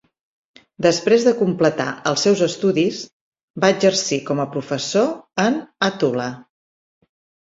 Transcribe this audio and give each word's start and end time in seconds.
Després 0.83 1.25
de 1.25 1.33
completar 1.41 1.85
els 2.11 2.23
seus 2.27 2.41
estudis, 2.45 3.01
va 3.65 3.69
exercir 3.73 4.19
com 4.31 4.41
a 4.43 4.47
professor 4.55 5.13
en 5.45 5.61
Hattula. 5.89 6.27